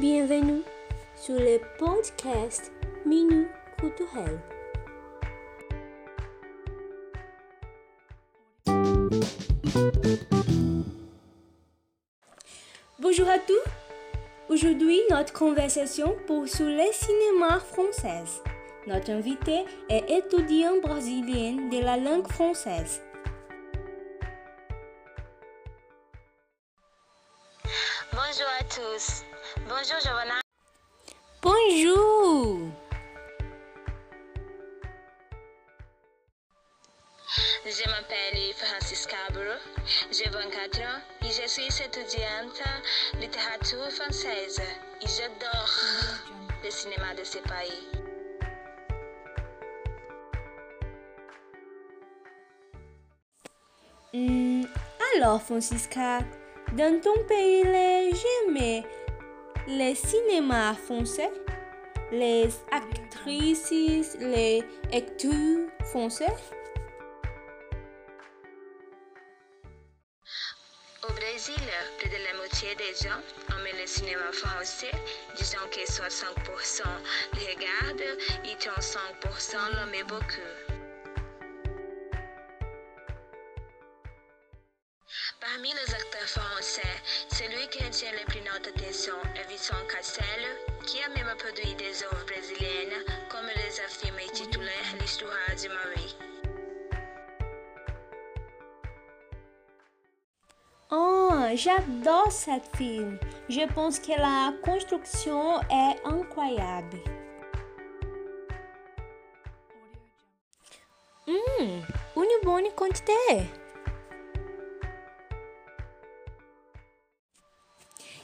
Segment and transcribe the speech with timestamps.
[0.00, 0.62] Bienvenue
[1.14, 2.72] sur le podcast
[3.04, 4.40] Minute Culturel.
[12.98, 13.60] Bonjour à tous.
[14.48, 18.24] Aujourd'hui, notre conversation pour sur le cinéma français.
[18.86, 23.02] Notre invité est étudiant brésilien de la langue française.
[28.22, 29.24] Bonjour à tous.
[29.66, 30.40] Bonjour Giovanna.
[31.40, 32.68] Bonjour.
[37.64, 39.54] Je m'appelle Francisca Cabro,
[40.12, 44.60] j'ai 24 ans et je suis étudiante en littérature française
[45.00, 45.70] et j'adore
[46.62, 47.88] le cinéma de ce pays.
[54.12, 54.64] Hmm,
[55.16, 56.18] alors, Francisca,
[56.72, 58.84] dans ton pays, les j'aimais
[59.66, 61.30] le cinéma français,
[62.12, 63.70] les actrices,
[64.20, 64.62] les
[64.92, 66.32] acteurs français?
[71.08, 71.54] Au Brésil,
[71.98, 74.92] plus de la moitié des gens aiment le cinéma français,
[75.36, 76.82] disons que 60%
[77.34, 80.69] le regardent et 35% l'aiment beaucoup.
[85.62, 86.88] Les acteurs français,
[87.30, 90.24] celui qui retient le plus notre attention est Vincent Cassel,
[90.86, 96.16] qui a même produit des œuvres brésiliennes comme les films intitulés L'histoire de Marie.
[100.90, 103.18] Oh, j'adore cette film.
[103.50, 106.96] Je pense que la construction est incroyable.
[111.28, 111.82] Hum,
[112.16, 113.50] une bonne quantité.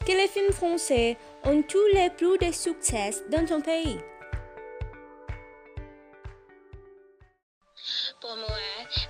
[0.07, 3.99] Que les films français ont tous les plus de succès dans ton pays.
[8.21, 8.57] Pour moi,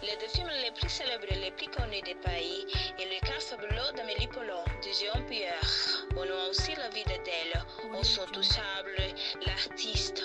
[0.02, 2.66] les deux films les plus célèbres et les plus connus du pays
[2.98, 6.06] est Le cas fabuleux d'Amélie Poulain de Jean Pierre.
[6.16, 7.62] On a aussi La vie d'Adèle,
[7.92, 8.96] On sont touchables,
[9.46, 10.24] l'artiste,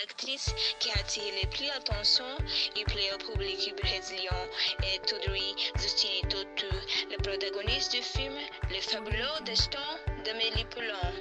[0.00, 2.24] L'actrice qui attire le plus l'attention
[2.76, 4.46] et plaît au public brésilien
[4.84, 6.66] est Audrey Justine Totu,
[7.10, 8.34] le protagoniste du film
[8.70, 9.78] Le fabuleux destin
[10.24, 11.12] d'Amélie Poulain.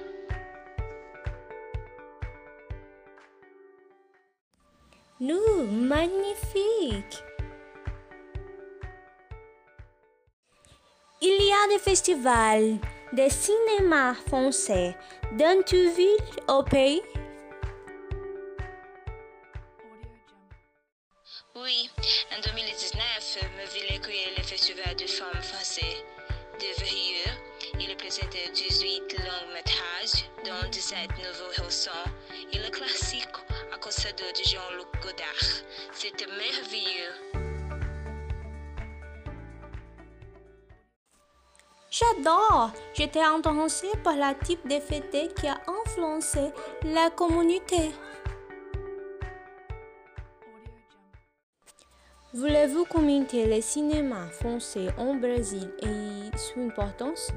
[5.22, 7.24] Nous, magnifique.
[11.22, 12.78] Il y a des festivals
[13.14, 14.96] de cinéma français
[15.32, 17.02] dans toute ville au pays?
[21.64, 21.90] Oui,
[22.36, 26.06] en 2019, ma ville accueillait le festival du film français
[26.60, 27.34] de Verrieux.
[27.80, 31.92] Il présentait 18 longs métrages, dont 17 nouveaux récents
[32.54, 33.28] et le classique
[33.74, 35.64] à cause de Jean-Luc Godard.
[35.94, 37.48] C'était merveilleux.
[41.90, 42.72] J'adore.
[42.94, 46.52] J'étais intéressée par le type de fête qui a influencé
[46.84, 47.94] la communauté.
[52.34, 57.32] Voulez-vous commenter le cinéma français en Brésil et son importance?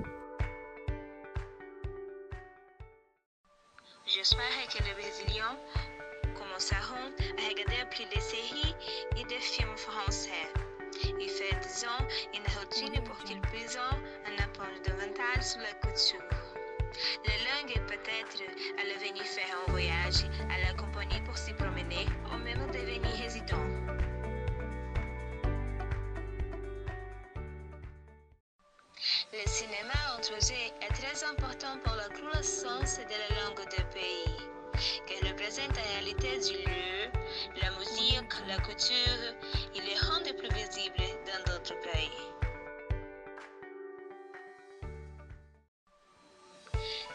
[4.05, 5.57] J'espère que les Brésiliens
[6.35, 8.75] commenceront à regarder plus de séries
[9.17, 10.31] et de films français.
[11.21, 11.87] Et faisons
[12.35, 16.21] une routine pour qu'ils puissent en apprendre davantage sur la culture.
[17.27, 18.43] La langue est peut-être
[18.77, 24.00] à l'avenir faire un voyage à la compagnie pour s'y promener ou même devenir résident.
[29.33, 34.35] Le cinéma introduit est très important pour la croissance de la langue du pays,
[35.07, 37.13] qui représente la réalité du lieu,
[37.63, 39.23] la musique, la culture
[39.77, 42.11] et les rend plus visibles dans d'autres pays.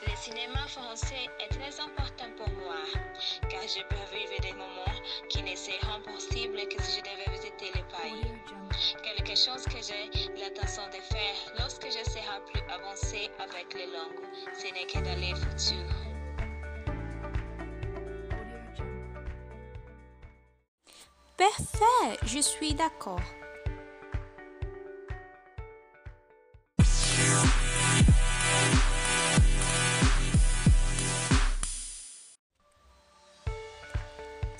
[0.07, 2.77] Le cinéma français est très important pour moi,
[3.49, 7.71] car je peux vivre des moments qui ne seront possibles que si je devais visiter
[7.75, 8.31] le pays.
[9.03, 10.14] Quelque chose que j'ai
[13.39, 14.19] avec les langues,
[14.53, 15.85] ce n'est que dans le futur.
[21.37, 23.21] Parfait, je suis d'accord.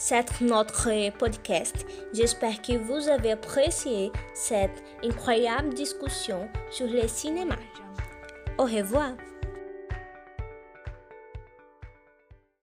[0.07, 1.83] c'est notre podcast.
[2.13, 7.55] J'espère que vous avez apprécié cette incroyable discussion sur le cinéma.
[8.57, 9.11] Au revoir.